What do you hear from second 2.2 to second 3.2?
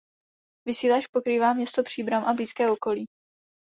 a blízké okolí.